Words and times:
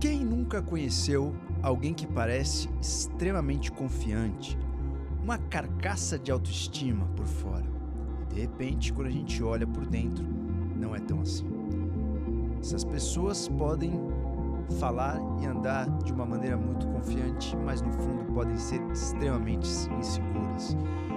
Quem 0.00 0.24
nunca 0.24 0.62
conheceu 0.62 1.34
alguém 1.60 1.92
que 1.92 2.06
parece 2.06 2.68
extremamente 2.80 3.72
confiante, 3.72 4.56
uma 5.24 5.36
carcaça 5.36 6.16
de 6.16 6.30
autoestima 6.30 7.04
por 7.16 7.26
fora, 7.26 7.64
e 8.22 8.34
de 8.34 8.40
repente, 8.42 8.92
quando 8.92 9.08
a 9.08 9.10
gente 9.10 9.42
olha 9.42 9.66
por 9.66 9.84
dentro, 9.84 10.24
não 10.76 10.94
é 10.94 11.00
tão 11.00 11.20
assim? 11.20 11.48
Essas 12.60 12.84
pessoas 12.84 13.48
podem 13.48 13.92
falar 14.78 15.20
e 15.42 15.46
andar 15.46 15.90
de 16.04 16.12
uma 16.12 16.24
maneira 16.24 16.56
muito 16.56 16.86
confiante, 16.86 17.56
mas 17.56 17.82
no 17.82 17.90
fundo 17.90 18.24
podem 18.32 18.56
ser 18.56 18.80
extremamente 18.92 19.66
inseguras. 19.98 20.76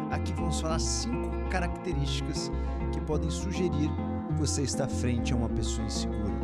Aqui 0.09 0.33
vamos 0.33 0.59
falar 0.59 0.79
cinco 0.79 1.29
características 1.51 2.51
que 2.91 2.99
podem 3.01 3.29
sugerir 3.29 3.91
que 4.27 4.33
você 4.39 4.63
está 4.63 4.87
frente 4.87 5.33
a 5.33 5.35
uma 5.35 5.49
pessoa 5.49 5.85
insegura. 5.85 6.40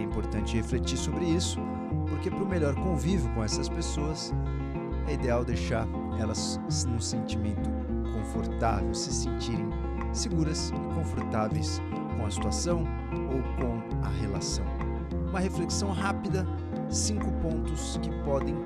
É 0.00 0.02
importante 0.02 0.56
refletir 0.56 0.96
sobre 0.96 1.26
isso, 1.26 1.60
porque 2.08 2.30
para 2.30 2.42
o 2.42 2.48
melhor 2.48 2.74
convívio 2.74 3.30
com 3.34 3.44
essas 3.44 3.68
pessoas 3.68 4.32
é 5.06 5.12
ideal 5.12 5.44
deixar 5.44 5.86
elas 6.18 6.58
num 6.88 6.98
sentimento 6.98 7.68
confortável, 8.14 8.94
se 8.94 9.12
sentirem 9.12 9.68
seguras 10.14 10.70
e 10.70 10.94
confortáveis 10.94 11.82
com 12.16 12.24
a 12.24 12.30
situação 12.30 12.84
ou 13.28 13.42
com 13.58 14.06
a 14.06 14.08
relação. 14.08 14.64
Uma 15.28 15.40
reflexão 15.40 15.92
rápida, 15.92 16.46
cinco 16.88 17.30
pontos 17.42 18.00
que 18.02 18.10
podem 18.24 18.56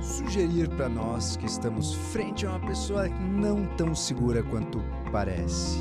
sugerir 0.00 0.68
para 0.70 0.88
nós 0.88 1.36
que 1.36 1.46
estamos 1.46 1.94
frente 1.94 2.44
a 2.44 2.50
uma 2.50 2.60
pessoa 2.66 3.08
não 3.08 3.64
tão 3.76 3.94
segura 3.94 4.42
quanto 4.42 4.82
parece. 5.12 5.78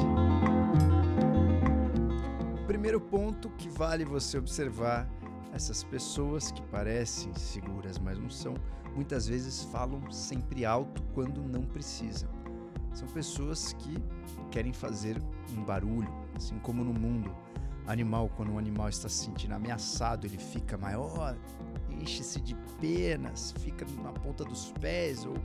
Primeiro 2.75 2.99
ponto 2.99 3.49
que 3.51 3.69
vale 3.69 4.03
você 4.03 4.37
observar 4.37 5.09
essas 5.53 5.81
pessoas 5.81 6.51
que 6.51 6.61
parecem 6.63 7.33
seguras, 7.33 7.97
mas 7.97 8.19
não 8.19 8.29
são, 8.29 8.53
muitas 8.93 9.29
vezes 9.29 9.63
falam 9.63 10.11
sempre 10.11 10.65
alto 10.65 11.01
quando 11.13 11.41
não 11.41 11.61
precisam. 11.61 12.27
São 12.93 13.07
pessoas 13.07 13.71
que 13.71 13.95
querem 14.51 14.73
fazer 14.73 15.17
um 15.57 15.63
barulho, 15.63 16.13
assim 16.35 16.59
como 16.59 16.83
no 16.83 16.93
mundo 16.93 17.33
animal, 17.87 18.29
quando 18.35 18.51
um 18.51 18.59
animal 18.59 18.89
está 18.89 19.07
se 19.07 19.23
sentindo 19.23 19.53
ameaçado, 19.53 20.27
ele 20.27 20.37
fica 20.37 20.77
maior, 20.77 21.37
enche-se 21.89 22.41
de 22.41 22.55
penas, 22.81 23.53
fica 23.59 23.85
na 24.03 24.11
ponta 24.11 24.43
dos 24.43 24.73
pés 24.81 25.25
ou 25.25 25.35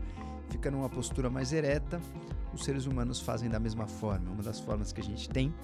fica 0.48 0.68
numa 0.68 0.88
postura 0.88 1.30
mais 1.30 1.52
ereta, 1.52 2.00
os 2.52 2.64
seres 2.64 2.86
humanos 2.86 3.20
fazem 3.20 3.48
da 3.48 3.60
mesma 3.60 3.86
forma. 3.86 4.32
Uma 4.32 4.42
das 4.42 4.58
formas 4.58 4.92
que 4.92 5.00
a 5.00 5.04
gente 5.04 5.28
tem 5.28 5.54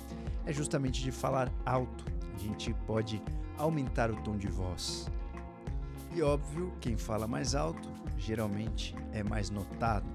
é 0.46 0.52
justamente 0.52 1.02
de 1.02 1.10
falar 1.10 1.52
alto. 1.66 2.04
A 2.34 2.38
gente 2.38 2.72
pode 2.86 3.22
aumentar 3.58 4.10
o 4.10 4.16
tom 4.22 4.36
de 4.36 4.46
voz. 4.46 5.10
E 6.14 6.22
óbvio, 6.22 6.72
quem 6.80 6.96
fala 6.96 7.26
mais 7.26 7.54
alto 7.54 7.88
geralmente 8.16 8.94
é 9.12 9.22
mais 9.22 9.50
notado. 9.50 10.06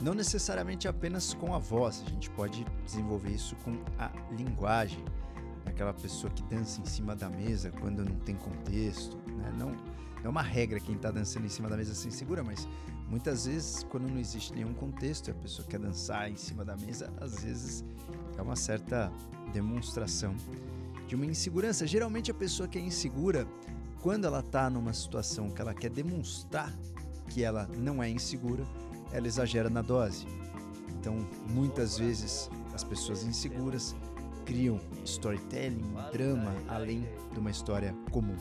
Não 0.00 0.14
necessariamente 0.14 0.86
apenas 0.86 1.34
com 1.34 1.54
a 1.54 1.58
voz, 1.58 2.02
a 2.06 2.10
gente 2.10 2.30
pode 2.30 2.64
desenvolver 2.84 3.30
isso 3.30 3.56
com 3.56 3.76
a 3.98 4.10
linguagem. 4.30 5.04
Aquela 5.64 5.92
pessoa 5.92 6.32
que 6.32 6.42
dança 6.44 6.80
em 6.80 6.84
cima 6.84 7.16
da 7.16 7.28
mesa 7.28 7.70
quando 7.80 8.04
não 8.04 8.16
tem 8.20 8.36
contexto, 8.36 9.16
né? 9.26 9.52
não, 9.58 9.70
não 9.70 10.24
é 10.24 10.28
uma 10.28 10.42
regra 10.42 10.78
quem 10.78 10.94
está 10.94 11.10
dançando 11.10 11.46
em 11.46 11.48
cima 11.48 11.68
da 11.68 11.76
mesa 11.76 11.94
sem 11.94 12.10
segura, 12.10 12.44
mas 12.44 12.68
muitas 13.08 13.46
vezes, 13.46 13.82
quando 13.84 14.08
não 14.08 14.18
existe 14.18 14.52
nenhum 14.52 14.74
contexto 14.74 15.30
a 15.30 15.34
pessoa 15.34 15.66
quer 15.66 15.78
dançar 15.78 16.30
em 16.30 16.36
cima 16.36 16.64
da 16.64 16.76
mesa, 16.76 17.12
às 17.20 17.42
vezes 17.42 17.84
é 18.36 18.42
uma 18.42 18.56
certa 18.56 19.12
demonstração 19.52 20.34
de 21.06 21.14
uma 21.14 21.24
insegurança. 21.24 21.86
Geralmente, 21.86 22.30
a 22.30 22.34
pessoa 22.34 22.68
que 22.68 22.78
é 22.78 22.80
insegura, 22.80 23.46
quando 24.02 24.26
ela 24.26 24.40
está 24.40 24.68
numa 24.68 24.92
situação 24.92 25.50
que 25.50 25.60
ela 25.60 25.74
quer 25.74 25.90
demonstrar 25.90 26.72
que 27.28 27.42
ela 27.42 27.68
não 27.76 28.02
é 28.02 28.08
insegura, 28.08 28.64
ela 29.12 29.26
exagera 29.26 29.68
na 29.68 29.82
dose. 29.82 30.26
Então, 30.98 31.26
muitas 31.50 31.98
vezes, 31.98 32.50
as 32.74 32.84
pessoas 32.84 33.24
inseguras 33.24 33.94
criam 34.44 34.80
storytelling, 35.04 35.92
drama, 36.12 36.54
além 36.68 37.06
de 37.32 37.38
uma 37.38 37.50
história 37.50 37.94
comum. 38.10 38.36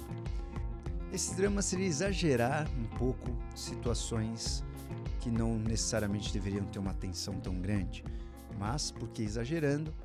Esse 1.16 1.34
drama 1.34 1.62
seria 1.62 1.86
exagerar 1.86 2.70
um 2.78 2.98
pouco 2.98 3.32
situações 3.56 4.66
que 5.22 5.32
não 5.32 5.58
necessariamente 5.58 6.34
deveriam 6.34 6.66
ter 6.66 6.78
uma 6.78 6.92
atenção 6.92 7.40
tão 7.40 7.58
grande, 7.62 8.04
mas 8.60 8.92
porque 8.92 9.22
exagerando 9.22 9.96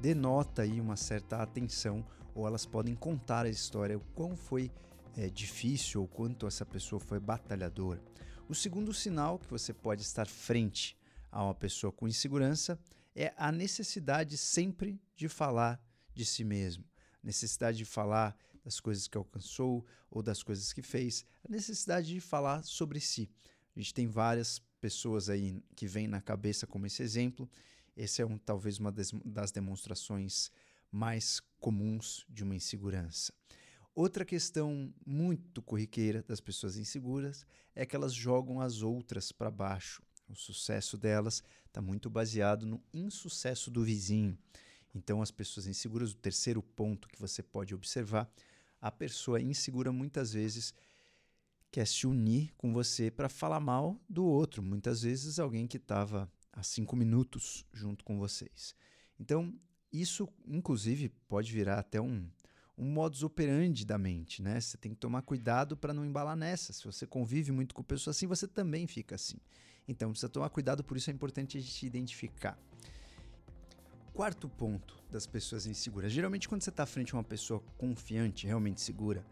denota 0.00 0.62
aí 0.62 0.80
uma 0.80 0.96
certa 0.96 1.40
atenção 1.40 2.04
ou 2.34 2.48
elas 2.48 2.66
podem 2.66 2.96
contar 2.96 3.46
a 3.46 3.48
história 3.48 3.96
o 3.96 4.00
quão 4.12 4.34
foi 4.34 4.72
é, 5.16 5.28
difícil 5.28 6.00
ou 6.00 6.08
quanto 6.08 6.48
essa 6.48 6.66
pessoa 6.66 6.98
foi 6.98 7.20
batalhadora. 7.20 8.02
O 8.48 8.54
segundo 8.54 8.92
sinal 8.92 9.38
que 9.38 9.48
você 9.48 9.72
pode 9.72 10.02
estar 10.02 10.26
frente 10.26 10.98
a 11.30 11.44
uma 11.44 11.54
pessoa 11.54 11.92
com 11.92 12.08
insegurança 12.08 12.76
é 13.14 13.32
a 13.36 13.52
necessidade 13.52 14.36
sempre 14.36 15.00
de 15.14 15.28
falar 15.28 15.80
de 16.12 16.24
si 16.24 16.42
mesmo 16.42 16.84
necessidade 17.22 17.78
de 17.78 17.84
falar 17.84 18.36
das 18.64 18.80
coisas 18.80 19.08
que 19.08 19.16
alcançou 19.16 19.84
ou 20.10 20.22
das 20.22 20.42
coisas 20.42 20.72
que 20.72 20.82
fez, 20.82 21.24
a 21.44 21.50
necessidade 21.50 22.08
de 22.08 22.20
falar 22.20 22.62
sobre 22.64 23.00
si. 23.00 23.30
A 23.74 23.80
gente 23.80 23.94
tem 23.94 24.06
várias 24.06 24.60
pessoas 24.80 25.28
aí 25.28 25.62
que 25.76 25.86
vêm 25.86 26.08
na 26.08 26.20
cabeça 26.20 26.66
como 26.66 26.86
esse 26.86 27.02
exemplo. 27.02 27.48
Esse 27.96 28.22
é 28.22 28.26
um, 28.26 28.38
talvez 28.38 28.78
uma 28.78 28.92
das 29.24 29.50
demonstrações 29.50 30.50
mais 30.90 31.40
comuns 31.58 32.24
de 32.28 32.42
uma 32.42 32.54
insegurança. 32.54 33.32
Outra 33.94 34.24
questão 34.24 34.92
muito 35.04 35.60
corriqueira 35.60 36.22
das 36.22 36.40
pessoas 36.40 36.76
inseguras 36.76 37.44
é 37.74 37.84
que 37.84 37.94
elas 37.94 38.14
jogam 38.14 38.60
as 38.60 38.82
outras 38.82 39.32
para 39.32 39.50
baixo. 39.50 40.02
O 40.28 40.34
sucesso 40.34 40.96
delas 40.96 41.42
está 41.66 41.80
muito 41.80 42.08
baseado 42.08 42.64
no 42.64 42.82
insucesso 42.94 43.70
do 43.70 43.84
vizinho. 43.84 44.38
Então, 44.94 45.22
as 45.22 45.30
pessoas 45.30 45.66
inseguras, 45.66 46.12
o 46.12 46.16
terceiro 46.16 46.62
ponto 46.62 47.08
que 47.08 47.18
você 47.18 47.42
pode 47.42 47.74
observar, 47.74 48.30
a 48.80 48.90
pessoa 48.90 49.40
insegura 49.40 49.92
muitas 49.92 50.32
vezes 50.32 50.74
quer 51.70 51.86
se 51.86 52.06
unir 52.06 52.52
com 52.56 52.72
você 52.72 53.10
para 53.10 53.28
falar 53.28 53.60
mal 53.60 54.00
do 54.08 54.24
outro. 54.24 54.62
Muitas 54.62 55.02
vezes 55.02 55.38
alguém 55.38 55.66
que 55.66 55.76
estava 55.76 56.30
há 56.52 56.62
cinco 56.62 56.96
minutos 56.96 57.64
junto 57.72 58.04
com 58.04 58.18
vocês. 58.18 58.74
Então, 59.18 59.54
isso, 59.92 60.28
inclusive, 60.46 61.08
pode 61.28 61.52
virar 61.52 61.78
até 61.78 62.00
um, 62.00 62.28
um 62.76 62.90
modus 62.90 63.22
operandi 63.22 63.84
da 63.84 63.98
mente, 63.98 64.42
né? 64.42 64.60
Você 64.60 64.76
tem 64.76 64.92
que 64.92 64.98
tomar 64.98 65.22
cuidado 65.22 65.76
para 65.76 65.94
não 65.94 66.04
embalar 66.04 66.36
nessa. 66.36 66.72
Se 66.72 66.84
você 66.84 67.06
convive 67.06 67.52
muito 67.52 67.74
com 67.74 67.82
pessoas 67.82 68.16
assim, 68.16 68.26
você 68.26 68.48
também 68.48 68.86
fica 68.86 69.14
assim. 69.14 69.36
Então, 69.86 70.10
precisa 70.10 70.28
tomar 70.28 70.50
cuidado, 70.50 70.82
por 70.82 70.96
isso 70.96 71.10
é 71.10 71.12
importante 71.12 71.58
a 71.58 71.60
gente 71.60 71.86
identificar. 71.86 72.58
Quarto 74.20 74.50
ponto 74.50 75.02
das 75.10 75.26
pessoas 75.26 75.64
inseguras. 75.64 76.12
Geralmente, 76.12 76.46
quando 76.46 76.60
você 76.60 76.68
está 76.68 76.84
frente 76.84 77.14
a 77.14 77.16
uma 77.16 77.24
pessoa 77.24 77.58
confiante, 77.78 78.46
realmente 78.46 78.78
segura, 78.78 79.24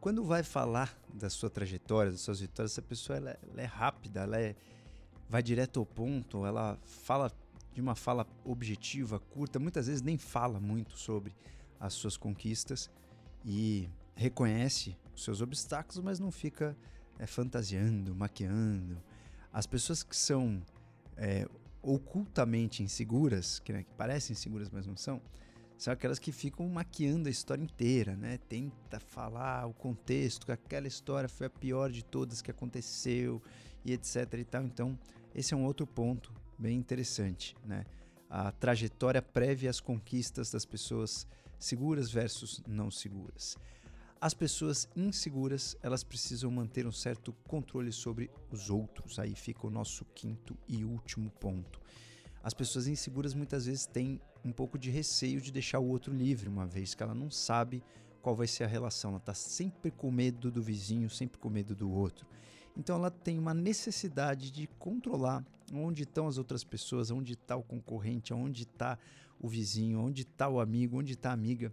quando 0.00 0.24
vai 0.24 0.42
falar 0.42 1.00
da 1.14 1.30
sua 1.30 1.48
trajetória, 1.48 2.10
das 2.10 2.22
suas 2.22 2.40
vitórias, 2.40 2.72
essa 2.72 2.82
pessoa 2.82 3.16
ela, 3.16 3.38
ela 3.48 3.62
é 3.62 3.64
rápida, 3.64 4.22
ela 4.22 4.40
é, 4.40 4.56
vai 5.28 5.40
direto 5.40 5.78
ao 5.78 5.86
ponto, 5.86 6.44
ela 6.44 6.76
fala 6.82 7.30
de 7.72 7.80
uma 7.80 7.94
fala 7.94 8.26
objetiva, 8.44 9.20
curta, 9.20 9.60
muitas 9.60 9.86
vezes 9.86 10.02
nem 10.02 10.18
fala 10.18 10.58
muito 10.58 10.98
sobre 10.98 11.32
as 11.78 11.94
suas 11.94 12.16
conquistas 12.16 12.90
e 13.44 13.88
reconhece 14.16 14.96
os 15.14 15.22
seus 15.22 15.40
obstáculos, 15.40 16.02
mas 16.02 16.18
não 16.18 16.32
fica 16.32 16.76
é, 17.20 17.24
fantasiando, 17.24 18.16
maquiando. 18.16 19.00
As 19.52 19.64
pessoas 19.64 20.02
que 20.02 20.16
são 20.16 20.60
é, 21.16 21.46
ocultamente 21.82 22.82
inseguras, 22.82 23.58
que, 23.58 23.72
né, 23.72 23.82
que 23.84 23.92
parecem 23.94 24.34
inseguras, 24.34 24.70
mas 24.70 24.86
não 24.86 24.96
são, 24.96 25.20
são 25.76 25.92
aquelas 25.92 26.18
que 26.18 26.32
ficam 26.32 26.68
maquiando 26.68 27.28
a 27.28 27.30
história 27.30 27.62
inteira, 27.62 28.16
né? 28.16 28.38
Tenta 28.48 28.98
falar 28.98 29.66
o 29.66 29.72
contexto, 29.72 30.46
que 30.46 30.52
aquela 30.52 30.88
história 30.88 31.28
foi 31.28 31.46
a 31.46 31.50
pior 31.50 31.90
de 31.90 32.04
todas 32.04 32.42
que 32.42 32.50
aconteceu 32.50 33.40
e 33.84 33.92
etc 33.92 34.34
e 34.34 34.44
tal. 34.44 34.64
Então, 34.64 34.98
esse 35.34 35.54
é 35.54 35.56
um 35.56 35.64
outro 35.64 35.86
ponto 35.86 36.32
bem 36.58 36.76
interessante, 36.76 37.56
né? 37.64 37.86
A 38.28 38.50
trajetória 38.50 39.22
prévia 39.22 39.70
às 39.70 39.80
conquistas 39.80 40.50
das 40.50 40.64
pessoas 40.64 41.26
seguras 41.58 42.10
versus 42.10 42.62
não 42.66 42.90
seguras. 42.90 43.56
As 44.20 44.34
pessoas 44.34 44.88
inseguras, 44.96 45.76
elas 45.80 46.02
precisam 46.02 46.50
manter 46.50 46.84
um 46.88 46.92
certo 46.92 47.32
controle 47.46 47.92
sobre 47.92 48.28
os 48.50 48.68
outros. 48.68 49.16
Aí 49.16 49.32
fica 49.36 49.64
o 49.64 49.70
nosso 49.70 50.04
quinto 50.06 50.58
e 50.66 50.84
último 50.84 51.30
ponto. 51.30 51.80
As 52.42 52.52
pessoas 52.52 52.88
inseguras 52.88 53.32
muitas 53.32 53.66
vezes 53.66 53.86
têm 53.86 54.20
um 54.44 54.50
pouco 54.50 54.76
de 54.76 54.90
receio 54.90 55.40
de 55.40 55.52
deixar 55.52 55.78
o 55.78 55.86
outro 55.86 56.12
livre, 56.12 56.48
uma 56.48 56.66
vez 56.66 56.96
que 56.96 57.02
ela 57.02 57.14
não 57.14 57.30
sabe 57.30 57.80
qual 58.20 58.34
vai 58.34 58.48
ser 58.48 58.64
a 58.64 58.66
relação. 58.66 59.10
Ela 59.10 59.18
está 59.18 59.34
sempre 59.34 59.92
com 59.92 60.10
medo 60.10 60.50
do 60.50 60.60
vizinho, 60.60 61.08
sempre 61.08 61.38
com 61.38 61.48
medo 61.48 61.72
do 61.72 61.88
outro. 61.88 62.26
Então 62.76 62.96
ela 62.96 63.12
tem 63.12 63.38
uma 63.38 63.54
necessidade 63.54 64.50
de 64.50 64.66
controlar 64.80 65.46
onde 65.72 66.02
estão 66.02 66.26
as 66.26 66.38
outras 66.38 66.64
pessoas, 66.64 67.12
onde 67.12 67.34
está 67.34 67.54
o 67.54 67.62
concorrente, 67.62 68.34
onde 68.34 68.62
está 68.62 68.98
o 69.40 69.48
vizinho, 69.48 70.00
onde 70.00 70.22
está 70.22 70.48
o 70.48 70.58
amigo, 70.58 70.98
onde 70.98 71.12
está 71.12 71.30
a 71.30 71.34
amiga 71.34 71.72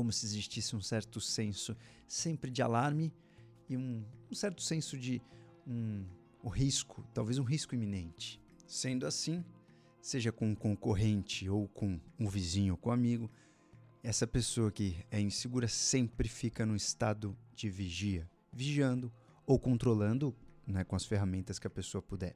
como 0.00 0.10
se 0.10 0.24
existisse 0.24 0.74
um 0.74 0.80
certo 0.80 1.20
senso 1.20 1.76
sempre 2.08 2.50
de 2.50 2.62
alarme 2.62 3.12
e 3.68 3.76
um, 3.76 4.02
um 4.30 4.34
certo 4.34 4.62
senso 4.62 4.96
de 4.96 5.20
um, 5.66 6.06
um 6.42 6.48
risco, 6.48 7.06
talvez 7.12 7.36
um 7.36 7.42
risco 7.42 7.74
iminente. 7.74 8.40
Sendo 8.66 9.06
assim, 9.06 9.44
seja 10.00 10.32
com 10.32 10.48
um 10.48 10.54
concorrente 10.54 11.50
ou 11.50 11.68
com 11.68 12.00
um 12.18 12.26
vizinho 12.26 12.72
ou 12.72 12.78
com 12.78 12.88
um 12.88 12.92
amigo, 12.94 13.30
essa 14.02 14.26
pessoa 14.26 14.72
que 14.72 15.04
é 15.10 15.20
insegura 15.20 15.68
sempre 15.68 16.30
fica 16.30 16.64
no 16.64 16.74
estado 16.74 17.36
de 17.54 17.68
vigia, 17.68 18.26
vigiando 18.50 19.12
ou 19.44 19.58
controlando 19.58 20.34
né, 20.66 20.82
com 20.82 20.96
as 20.96 21.04
ferramentas 21.04 21.58
que 21.58 21.66
a 21.66 21.70
pessoa 21.70 22.00
puder. 22.00 22.34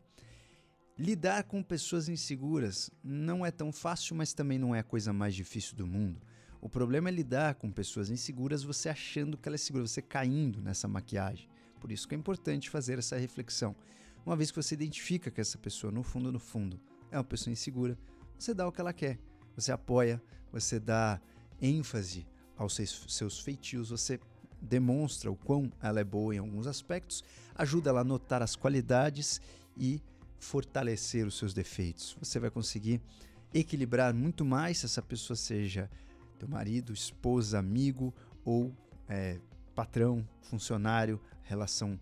Lidar 0.98 1.44
com 1.44 1.62
pessoas 1.62 2.10
inseguras 2.10 2.90
não 3.02 3.44
é 3.44 3.50
tão 3.50 3.72
fácil, 3.72 4.14
mas 4.14 4.34
também 4.34 4.58
não 4.58 4.74
é 4.74 4.80
a 4.80 4.84
coisa 4.84 5.14
mais 5.14 5.34
difícil 5.34 5.74
do 5.74 5.86
mundo. 5.86 6.20
O 6.64 6.68
problema 6.70 7.10
é 7.10 7.12
lidar 7.12 7.56
com 7.56 7.70
pessoas 7.70 8.08
inseguras 8.08 8.62
você 8.62 8.88
achando 8.88 9.36
que 9.36 9.46
ela 9.46 9.54
é 9.54 9.58
segura, 9.58 9.86
você 9.86 10.00
caindo 10.00 10.62
nessa 10.62 10.88
maquiagem. 10.88 11.46
Por 11.78 11.92
isso 11.92 12.08
que 12.08 12.14
é 12.14 12.18
importante 12.18 12.70
fazer 12.70 12.98
essa 12.98 13.18
reflexão. 13.18 13.76
Uma 14.24 14.34
vez 14.34 14.50
que 14.50 14.56
você 14.56 14.74
identifica 14.74 15.30
que 15.30 15.42
essa 15.42 15.58
pessoa, 15.58 15.92
no 15.92 16.02
fundo, 16.02 16.32
no 16.32 16.38
fundo, 16.38 16.80
é 17.10 17.18
uma 17.18 17.22
pessoa 17.22 17.52
insegura, 17.52 17.98
você 18.38 18.54
dá 18.54 18.66
o 18.66 18.72
que 18.72 18.80
ela 18.80 18.94
quer. 18.94 19.18
Você 19.54 19.72
apoia, 19.72 20.22
você 20.50 20.80
dá 20.80 21.20
ênfase 21.60 22.26
aos 22.56 22.80
seus 23.08 23.40
feitios, 23.40 23.90
você 23.90 24.18
demonstra 24.58 25.30
o 25.30 25.36
quão 25.36 25.70
ela 25.82 26.00
é 26.00 26.04
boa 26.04 26.34
em 26.34 26.38
alguns 26.38 26.66
aspectos, 26.66 27.22
ajuda 27.54 27.90
ela 27.90 28.00
a 28.00 28.04
notar 28.04 28.42
as 28.42 28.56
qualidades 28.56 29.38
e 29.76 30.00
fortalecer 30.38 31.26
os 31.26 31.36
seus 31.36 31.52
defeitos. 31.52 32.16
Você 32.18 32.40
vai 32.40 32.48
conseguir 32.48 33.02
equilibrar 33.52 34.14
muito 34.14 34.46
mais 34.46 34.78
se 34.78 34.86
essa 34.86 35.02
pessoa 35.02 35.36
seja 35.36 35.90
teu 36.38 36.48
marido, 36.48 36.92
esposa, 36.92 37.58
amigo 37.58 38.14
ou 38.44 38.72
é, 39.08 39.38
patrão, 39.74 40.26
funcionário, 40.42 41.20
relação 41.42 41.98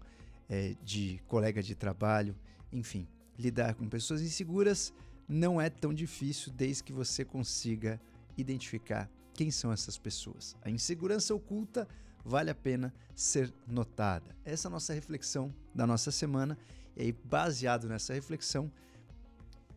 é, 0.49 0.75
de 0.83 1.21
colega 1.27 1.63
de 1.63 1.75
trabalho, 1.75 2.37
enfim. 2.73 3.07
Lidar 3.39 3.75
com 3.75 3.89
pessoas 3.89 4.21
inseguras 4.21 4.93
não 5.29 5.61
é 5.61 5.71
tão 5.71 5.93
difícil 5.95 6.53
desde 6.53 6.85
que 6.85 6.93
você 6.93 7.25
consiga 7.25 8.01
identificar 8.37 9.11
quem 9.35 9.51
são 9.51 9.73
essas 9.73 9.99
pessoas. 9.99 10.57
A 10.63 10.71
insegurança 10.71 11.35
oculta 11.35 11.89
vale 12.25 12.51
a 12.51 12.55
pena 12.55 12.93
ser 13.15 13.53
notada. 13.67 14.37
Essa 14.45 14.67
é 14.67 14.69
a 14.69 14.73
nossa 14.73 14.93
reflexão 14.93 15.53
da 15.75 15.87
nossa 15.87 16.11
semana. 16.11 16.59
E 16.97 17.03
aí, 17.03 17.13
baseado 17.13 17.89
nessa 17.89 18.13
reflexão, 18.13 18.71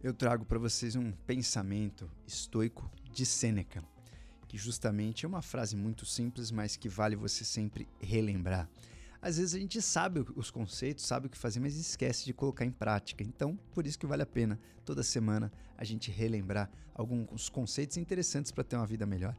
eu 0.04 0.14
trago 0.14 0.46
para 0.46 0.60
vocês 0.60 0.96
um 0.96 1.12
pensamento 1.26 2.10
estoico 2.28 2.92
de 3.12 3.26
Sêneca, 3.26 3.84
que 4.56 4.58
justamente 4.58 5.26
é 5.26 5.28
uma 5.28 5.42
frase 5.42 5.76
muito 5.76 6.06
simples, 6.06 6.50
mas 6.50 6.78
que 6.78 6.88
vale 6.88 7.14
você 7.14 7.44
sempre 7.44 7.90
relembrar. 8.00 8.70
Às 9.22 9.36
vezes 9.38 9.54
a 9.54 9.60
gente 9.60 9.82
sabe 9.82 10.24
os 10.34 10.50
conceitos, 10.50 11.06
sabe 11.06 11.28
o 11.28 11.30
que 11.30 11.38
fazer, 11.38 11.60
mas 11.60 11.76
esquece 11.76 12.24
de 12.24 12.34
colocar 12.34 12.64
em 12.64 12.72
prática. 12.72 13.22
Então, 13.22 13.60
por 13.74 13.86
isso 13.86 14.00
que 14.00 14.06
vale 14.06 14.24
a 14.24 14.26
pena 14.26 14.58
toda 14.86 15.04
semana 15.04 15.52
a 15.78 15.84
gente 15.84 16.10
relembrar 16.10 16.72
alguns 16.94 17.50
conceitos 17.50 17.98
interessantes 17.98 18.50
para 18.50 18.64
ter 18.64 18.78
uma 18.78 18.86
vida 18.86 19.06
melhor. 19.06 19.36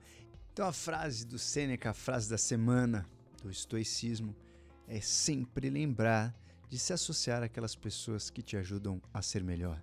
Então 0.53 0.67
a 0.67 0.73
frase 0.73 1.25
do 1.25 1.39
Sêneca, 1.39 1.91
a 1.91 1.95
frase 1.95 2.29
da 2.29 2.37
semana 2.37 3.09
do 3.43 3.51
estoicismo, 3.51 4.37
é 4.87 5.01
sempre 5.01 5.71
lembrar 5.71 6.37
de 6.69 6.79
se 6.79 6.93
associar 6.93 7.43
àquelas 7.43 7.75
pessoas 7.75 8.29
que 8.29 8.43
te 8.43 8.55
ajudam 8.55 9.01
a 9.15 9.23
ser 9.23 9.43
melhor. 9.43 9.83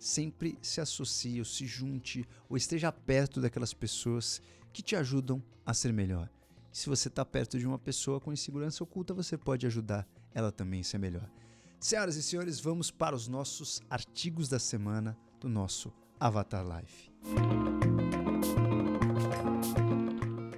Sempre 0.00 0.58
se 0.60 0.80
associe 0.80 1.38
ou 1.38 1.44
se 1.44 1.64
junte 1.64 2.26
ou 2.48 2.56
esteja 2.56 2.90
perto 2.90 3.40
daquelas 3.40 3.72
pessoas 3.72 4.42
que 4.74 4.82
te 4.82 4.96
ajudam 4.96 5.40
a 5.64 5.72
ser 5.72 5.92
melhor. 5.92 6.28
E 6.72 6.76
se 6.76 6.88
você 6.88 7.06
está 7.06 7.24
perto 7.24 7.56
de 7.56 7.64
uma 7.64 7.78
pessoa 7.78 8.20
com 8.20 8.32
insegurança 8.32 8.82
oculta, 8.82 9.14
você 9.14 9.38
pode 9.38 9.64
ajudar 9.66 10.04
ela 10.34 10.50
também 10.50 10.80
a 10.80 10.84
ser 10.84 10.98
melhor. 10.98 11.30
Senhoras 11.78 12.16
e 12.16 12.22
senhores, 12.22 12.58
vamos 12.58 12.90
para 12.90 13.14
os 13.14 13.28
nossos 13.28 13.80
artigos 13.88 14.48
da 14.48 14.58
semana 14.58 15.16
do 15.38 15.48
nosso 15.48 15.92
Avatar 16.18 16.66
Life. 16.66 17.12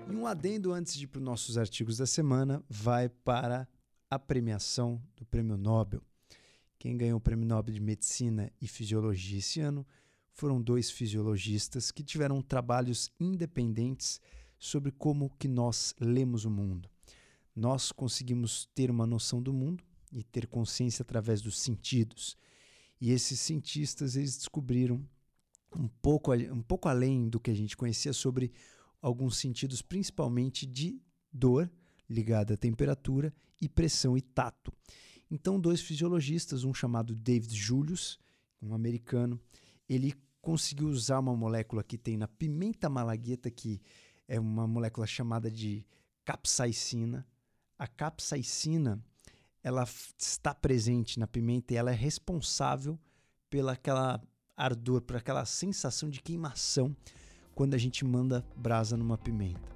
um 0.08 0.26
adendo 0.26 0.72
antes 0.72 0.94
de 0.94 1.04
ir 1.04 1.08
para 1.08 1.18
os 1.18 1.24
nossos 1.24 1.58
artigos 1.58 1.98
da 1.98 2.06
semana, 2.06 2.64
vai 2.70 3.10
para 3.10 3.68
a 4.10 4.18
premiação 4.18 5.00
do 5.14 5.26
Prêmio 5.26 5.58
Nobel. 5.58 6.02
Quem 6.78 6.96
ganhou 6.96 7.18
o 7.18 7.20
Prêmio 7.20 7.46
Nobel 7.46 7.74
de 7.74 7.80
Medicina 7.80 8.50
e 8.60 8.66
Fisiologia 8.66 9.38
esse 9.38 9.60
ano 9.60 9.86
foram 10.36 10.60
dois 10.60 10.90
fisiologistas 10.90 11.90
que 11.90 12.04
tiveram 12.04 12.42
trabalhos 12.42 13.10
independentes 13.18 14.20
sobre 14.58 14.92
como 14.92 15.30
que 15.38 15.48
nós 15.48 15.94
lemos 15.98 16.44
o 16.44 16.50
mundo. 16.50 16.90
Nós 17.54 17.90
conseguimos 17.90 18.68
ter 18.74 18.90
uma 18.90 19.06
noção 19.06 19.42
do 19.42 19.50
mundo 19.50 19.82
e 20.12 20.22
ter 20.22 20.46
consciência 20.46 21.02
através 21.02 21.40
dos 21.40 21.58
sentidos. 21.58 22.36
E 23.00 23.12
esses 23.12 23.40
cientistas 23.40 24.14
eles 24.14 24.36
descobriram 24.36 25.02
um 25.74 25.88
pouco, 25.88 26.34
um 26.34 26.62
pouco 26.62 26.86
além 26.86 27.30
do 27.30 27.40
que 27.40 27.50
a 27.50 27.54
gente 27.54 27.74
conhecia 27.74 28.12
sobre 28.12 28.52
alguns 29.00 29.38
sentidos, 29.38 29.80
principalmente 29.80 30.66
de 30.66 31.00
dor 31.32 31.70
ligada 32.08 32.54
à 32.54 32.56
temperatura 32.58 33.34
e 33.58 33.70
pressão 33.70 34.18
e 34.18 34.20
tato. 34.20 34.70
Então, 35.30 35.58
dois 35.58 35.80
fisiologistas, 35.80 36.62
um 36.62 36.74
chamado 36.74 37.14
David 37.14 37.56
Julius, 37.56 38.18
um 38.60 38.74
americano, 38.74 39.40
ele 39.88 40.14
conseguiu 40.46 40.86
usar 40.86 41.18
uma 41.18 41.34
molécula 41.34 41.82
que 41.82 41.98
tem 41.98 42.16
na 42.16 42.28
pimenta 42.28 42.88
malagueta, 42.88 43.50
que 43.50 43.82
é 44.28 44.38
uma 44.38 44.64
molécula 44.64 45.04
chamada 45.04 45.50
de 45.50 45.84
capsaicina. 46.24 47.26
A 47.76 47.88
capsaicina, 47.88 49.04
ela 49.60 49.82
está 50.16 50.54
presente 50.54 51.18
na 51.18 51.26
pimenta 51.26 51.74
e 51.74 51.76
ela 51.76 51.90
é 51.90 51.94
responsável 51.96 52.96
pela 53.50 53.72
aquela 53.72 54.22
ardor, 54.56 55.00
por 55.00 55.16
aquela 55.16 55.44
sensação 55.44 56.08
de 56.08 56.22
queimação 56.22 56.96
quando 57.52 57.74
a 57.74 57.78
gente 57.78 58.04
manda 58.04 58.46
brasa 58.56 58.96
numa 58.96 59.18
pimenta. 59.18 59.68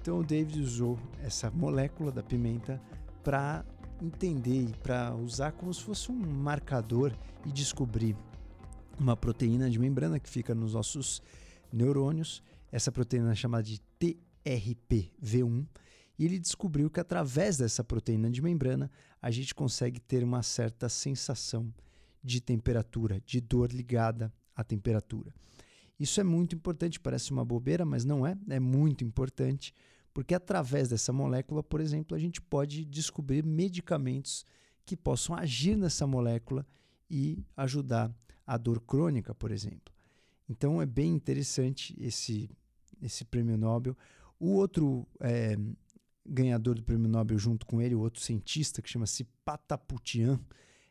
Então 0.00 0.20
o 0.20 0.24
David 0.24 0.58
usou 0.58 0.98
essa 1.22 1.50
molécula 1.50 2.10
da 2.10 2.22
pimenta 2.22 2.80
para 3.22 3.62
entender 4.00 4.70
e 4.70 4.76
para 4.78 5.14
usar 5.14 5.52
como 5.52 5.74
se 5.74 5.82
fosse 5.82 6.10
um 6.10 6.16
marcador 6.16 7.12
e 7.44 7.52
descobrir 7.52 8.16
uma 8.98 9.16
proteína 9.16 9.70
de 9.70 9.78
membrana 9.78 10.18
que 10.18 10.28
fica 10.28 10.54
nos 10.54 10.74
nossos 10.74 11.22
neurônios. 11.72 12.42
Essa 12.70 12.92
proteína 12.92 13.32
é 13.32 13.34
chamada 13.34 13.62
de 13.62 13.80
TRPV1 14.00 15.66
e 16.18 16.24
ele 16.24 16.38
descobriu 16.38 16.88
que 16.90 17.00
através 17.00 17.58
dessa 17.58 17.82
proteína 17.82 18.30
de 18.30 18.40
membrana 18.40 18.90
a 19.20 19.30
gente 19.30 19.54
consegue 19.54 20.00
ter 20.00 20.22
uma 20.22 20.42
certa 20.42 20.88
sensação 20.88 21.72
de 22.22 22.40
temperatura, 22.40 23.20
de 23.26 23.40
dor 23.40 23.72
ligada 23.72 24.32
à 24.54 24.62
temperatura. 24.62 25.32
Isso 25.98 26.20
é 26.20 26.24
muito 26.24 26.54
importante, 26.54 26.98
parece 26.98 27.30
uma 27.30 27.44
bobeira, 27.44 27.84
mas 27.84 28.04
não 28.04 28.26
é, 28.26 28.36
é 28.48 28.58
muito 28.58 29.04
importante, 29.04 29.74
porque 30.12 30.34
através 30.34 30.88
dessa 30.88 31.12
molécula, 31.12 31.62
por 31.62 31.80
exemplo, 31.80 32.16
a 32.16 32.20
gente 32.20 32.40
pode 32.40 32.84
descobrir 32.84 33.44
medicamentos 33.44 34.44
que 34.84 34.96
possam 34.96 35.36
agir 35.36 35.76
nessa 35.76 36.06
molécula 36.06 36.66
e 37.10 37.44
ajudar 37.56 38.12
a 38.46 38.56
dor 38.56 38.80
crônica, 38.80 39.34
por 39.34 39.50
exemplo. 39.50 39.92
Então 40.48 40.80
é 40.80 40.86
bem 40.86 41.12
interessante 41.12 41.94
esse, 41.98 42.50
esse 43.00 43.24
prêmio 43.24 43.56
Nobel. 43.56 43.96
O 44.38 44.50
outro 44.50 45.06
é, 45.20 45.56
ganhador 46.26 46.74
do 46.74 46.82
prêmio 46.82 47.08
Nobel, 47.08 47.38
junto 47.38 47.64
com 47.66 47.80
ele, 47.80 47.94
o 47.94 48.00
outro 48.00 48.20
cientista, 48.20 48.82
que 48.82 48.90
chama-se 48.90 49.24
Pataputian, 49.44 50.38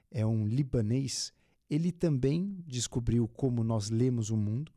é 0.10 0.26
um 0.26 0.48
libanês, 0.48 1.34
ele 1.70 1.92
também 1.92 2.64
descobriu 2.68 3.28
como 3.28 3.64
nós 3.64 3.90
lemos 3.90 4.30
o 4.30 4.38
mundo 4.38 4.72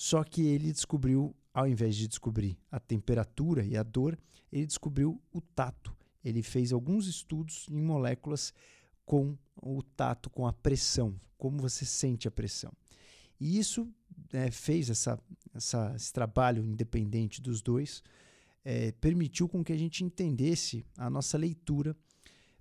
só 0.00 0.24
que 0.24 0.46
ele 0.46 0.72
descobriu, 0.72 1.36
ao 1.52 1.68
invés 1.68 1.94
de 1.94 2.08
descobrir 2.08 2.56
a 2.70 2.80
temperatura 2.80 3.62
e 3.62 3.76
a 3.76 3.82
dor, 3.82 4.18
ele 4.50 4.64
descobriu 4.64 5.20
o 5.30 5.42
tato. 5.42 5.94
Ele 6.24 6.42
fez 6.42 6.72
alguns 6.72 7.06
estudos 7.06 7.66
em 7.68 7.82
moléculas 7.82 8.54
com 9.04 9.36
o 9.54 9.82
tato, 9.82 10.30
com 10.30 10.46
a 10.46 10.54
pressão, 10.54 11.20
como 11.40 11.58
você 11.58 11.84
sente 11.84 12.28
a 12.28 12.30
pressão. 12.30 12.72
E 13.40 13.58
isso 13.58 13.88
é, 14.32 14.50
fez 14.50 14.90
essa, 14.90 15.18
essa, 15.54 15.92
esse 15.96 16.12
trabalho 16.12 16.64
independente 16.64 17.40
dos 17.40 17.60
dois, 17.60 18.02
é, 18.64 18.92
permitiu 18.92 19.48
com 19.48 19.64
que 19.64 19.72
a 19.72 19.78
gente 19.78 20.04
entendesse 20.04 20.84
a 20.96 21.10
nossa 21.10 21.36
leitura 21.38 21.96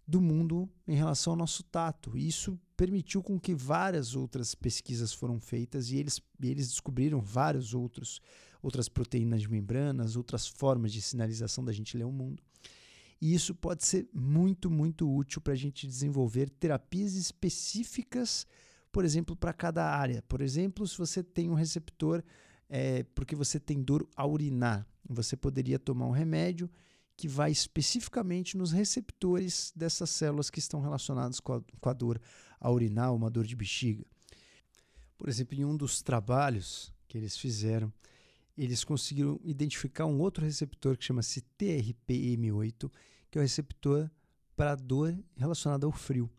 do 0.08 0.20
mundo 0.20 0.68
em 0.88 0.96
relação 0.96 1.34
ao 1.34 1.38
nosso 1.38 1.62
tato. 1.62 2.18
E 2.18 2.28
isso 2.28 2.58
permitiu 2.76 3.22
com 3.22 3.40
que 3.40 3.54
várias 3.54 4.16
outras 4.16 4.56
pesquisas 4.56 5.14
foram 5.14 5.40
feitas 5.40 5.92
e 5.92 5.98
eles, 5.98 6.22
eles 6.42 6.70
descobriram 6.70 7.22
vários 7.22 7.74
outros 7.74 8.20
outras 8.62 8.90
proteínas 8.90 9.42
de 9.42 9.50
membranas, 9.50 10.16
outras 10.16 10.48
formas 10.48 10.92
de 10.92 11.02
sinalização 11.02 11.64
da 11.64 11.72
gente 11.72 11.98
ler 11.98 12.04
o 12.04 12.12
mundo. 12.12 12.44
E 13.22 13.34
isso 13.34 13.54
pode 13.54 13.86
ser 13.86 14.08
muito, 14.14 14.70
muito 14.70 15.14
útil 15.14 15.42
para 15.42 15.54
a 15.54 15.58
gente 15.58 15.86
desenvolver 15.86 16.50
terapias 16.50 17.16
específicas, 17.16 18.48
por 18.92 19.06
exemplo, 19.06 19.36
para 19.36 19.54
cada 19.54 19.86
área. 19.86 20.22
Por 20.24 20.42
exemplo, 20.42 20.88
se 20.88 20.98
você 20.98 21.24
tem 21.24 21.50
um 21.50 21.54
receptor 21.54 22.24
é 22.70 23.04
porque 23.16 23.36
você 23.36 23.60
tem 23.60 23.82
dor 23.82 24.08
a 24.16 24.26
urinar. 24.26 24.86
Você 25.10 25.36
poderia 25.36 25.80
tomar 25.80 26.06
um 26.06 26.12
remédio 26.12 26.70
que 27.18 27.28
vai 27.28 27.52
especificamente 27.52 28.56
nos 28.56 28.72
receptores 28.72 29.74
dessas 29.76 30.10
células 30.12 30.50
que 30.50 30.60
estão 30.60 30.80
relacionadas 30.80 31.40
com 31.40 31.54
a, 31.54 31.62
com 31.82 31.90
a 31.90 31.94
dor 31.94 32.22
a 32.60 32.72
urinar, 32.72 33.14
uma 33.14 33.30
dor 33.30 33.46
de 33.46 33.56
bexiga. 33.56 34.06
Por 35.18 35.28
exemplo, 35.28 35.58
em 35.58 35.66
um 35.66 35.76
dos 35.76 36.02
trabalhos 36.02 36.94
que 37.08 37.18
eles 37.18 37.36
fizeram, 37.36 37.92
eles 38.56 38.84
conseguiram 38.84 39.40
identificar 39.44 40.06
um 40.06 40.20
outro 40.20 40.46
receptor 40.46 40.96
que 40.96 41.04
chama-se 41.04 41.42
TRPM8, 41.58 42.92
que 43.30 43.38
é 43.38 43.42
o 43.42 43.42
receptor 43.42 44.10
para 44.56 44.76
dor 44.76 45.18
relacionada 45.36 45.86
ao 45.86 45.92
frio. 45.92 46.30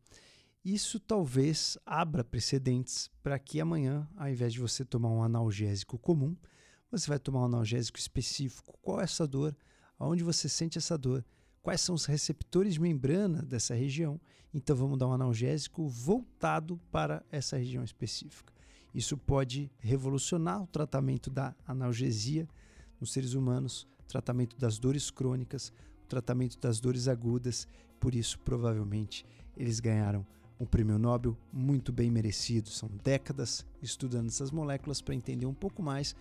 Isso 0.63 1.01
talvez 1.01 1.79
abra 1.87 2.23
precedentes 2.23 3.11
para 3.23 3.39
que 3.39 3.63
amanhã, 3.63 4.07
ao 4.15 4.29
invés 4.29 4.53
de 4.53 4.61
você 4.61 4.85
tomar 4.85 5.09
um 5.09 5.23
analgésico 5.23 5.99
comum, 5.99 6.37
você 6.91 7.09
vai 7.09 7.19
tomar 7.19 7.41
um 7.41 7.45
analgésico 7.45 7.99
específico. 7.99 8.79
Qual 8.83 9.01
é 9.01 9.05
essa 9.05 9.27
dor? 9.27 9.57
Aonde 9.99 10.23
você 10.23 10.51
sente 10.51 10.77
essa 10.77 10.99
dor? 10.99 11.25
Quais 11.63 11.81
são 11.81 11.95
os 11.95 12.05
receptores 12.05 12.75
de 12.75 12.81
membrana 12.81 13.41
dessa 13.41 13.75
região? 13.75 14.21
Então 14.53 14.77
vamos 14.77 14.99
dar 14.99 15.09
um 15.09 15.15
analgésico 15.15 15.89
voltado 15.89 16.79
para 16.91 17.25
essa 17.31 17.57
região 17.57 17.83
específica. 17.83 18.53
Isso 18.95 19.17
pode 19.17 19.71
revolucionar 19.79 20.63
o 20.63 20.67
tratamento 20.67 21.31
da 21.31 21.55
analgesia 21.67 22.47
nos 23.01 23.13
seres 23.13 23.33
humanos, 23.33 23.89
tratamento 24.07 24.59
das 24.59 24.79
dores 24.79 25.11
crônicas, 25.11 25.73
o 26.05 26.07
tratamento 26.07 26.59
das 26.59 26.81
dores 26.81 27.09
agudas. 27.09 27.67
Por 27.99 28.15
isso, 28.15 28.39
provavelmente, 28.41 29.25
eles 29.57 29.81
ganharam 29.81 30.27
um 30.61 30.67
prêmio 30.67 30.99
Nobel 30.99 31.35
muito 31.51 31.91
bem 31.91 32.11
merecido. 32.11 32.69
São 32.69 32.91
décadas 33.03 33.65
estudando 33.83 34.29
essas 34.29 34.51
moléculas 34.51 35.01
para 35.01 35.15
entender 35.15 35.47
um 35.47 35.55
pouco 35.55 35.83
mais 35.83 36.15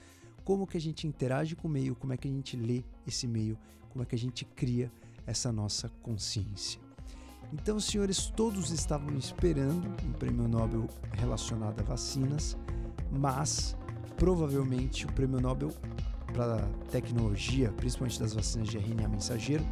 como 0.45 0.65
que 0.65 0.77
a 0.77 0.81
gente 0.81 1.05
interage 1.05 1.55
com 1.55 1.67
o 1.67 1.71
meio, 1.71 1.93
como 1.95 2.13
é 2.13 2.17
que 2.17 2.27
a 2.27 2.31
gente 2.31 2.55
lê 2.55 2.83
esse 3.05 3.27
meio, 3.27 3.57
como 3.89 4.01
é 4.01 4.05
que 4.05 4.15
a 4.15 4.17
gente 4.17 4.45
cria 4.45 4.89
essa 5.27 5.51
nossa 5.51 5.89
consciência. 6.01 6.79
Então, 7.51 7.79
senhores, 7.79 8.27
todos 8.27 8.71
estavam 8.71 9.15
esperando 9.17 9.87
um 10.05 10.13
prêmio 10.13 10.47
Nobel 10.47 10.87
relacionado 11.13 11.79
a 11.81 11.83
vacinas, 11.83 12.55
mas 13.11 13.75
provavelmente 14.15 15.05
o 15.05 15.11
prêmio 15.13 15.41
Nobel 15.41 15.73
para 16.33 16.61
tecnologia, 16.91 17.71
principalmente 17.73 18.19
das 18.19 18.33
vacinas 18.33 18.69
de 18.69 18.77
RNA 18.77 19.07
mensageiro, 19.07 19.65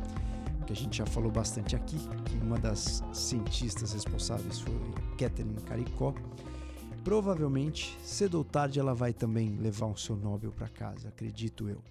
que 0.67 0.73
a 0.73 0.75
gente 0.75 0.97
já 0.97 1.05
falou 1.05 1.31
bastante 1.31 1.77
aqui, 1.77 1.95
que 2.25 2.35
uma 2.43 2.59
das 2.59 3.01
cientistas 3.13 3.93
responsáveis 3.93 4.59
foi 4.59 4.73
Catherine 5.17 5.61
Caricó. 5.61 6.13
Provavelmente, 7.05 7.97
cedo 8.03 8.35
ou 8.35 8.43
tarde, 8.43 8.77
ela 8.77 8.93
vai 8.93 9.13
também 9.13 9.55
levar 9.55 9.85
o 9.85 9.95
seu 9.95 10.17
Nobel 10.17 10.51
para 10.51 10.67
casa, 10.67 11.07
acredito 11.07 11.69
eu. 11.69 11.81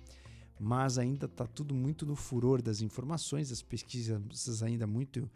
Mas 0.61 0.99
ainda 0.99 1.25
está 1.25 1.47
tudo 1.47 1.75
muito 1.75 2.05
no 2.05 2.15
furor 2.15 2.61
das 2.61 2.83
informações, 2.83 3.51
as 3.51 3.63
pesquisas 3.63 4.63
ainda 4.63 4.87
muito 4.87 5.31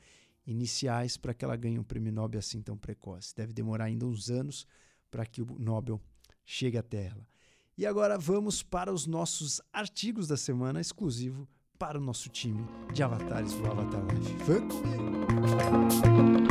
iniciais 0.46 1.16
para 1.16 1.32
que 1.32 1.42
ela 1.42 1.56
ganhe 1.56 1.78
um 1.78 1.82
prêmio 1.82 2.12
Nobel 2.12 2.40
assim 2.40 2.60
tão 2.60 2.76
precoce. 2.76 3.34
Deve 3.34 3.54
demorar 3.54 3.84
ainda 3.84 4.04
uns 4.04 4.28
anos 4.28 4.66
para 5.10 5.24
que 5.24 5.40
o 5.40 5.46
Nobel 5.58 5.98
chegue 6.44 6.76
até 6.76 7.06
ela. 7.06 7.26
E 7.78 7.86
agora 7.86 8.18
vamos 8.18 8.62
para 8.62 8.92
os 8.92 9.06
nossos 9.06 9.62
artigos 9.72 10.28
da 10.28 10.36
semana 10.36 10.78
exclusivo 10.78 11.48
para 11.80 11.96
o 11.96 12.00
nosso 12.00 12.28
time 12.28 12.62
de 12.92 13.02
avatares 13.02 13.54
do 13.54 13.66
Avatar 13.66 14.02
Life. 14.12 14.36
Vamos! 14.44 16.49